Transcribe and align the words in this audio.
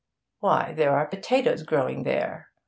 'Why, 0.39 0.73
there 0.73 0.93
are 0.97 1.05
potatoes 1.05 1.61
growing 1.61 2.01
there. 2.01 2.49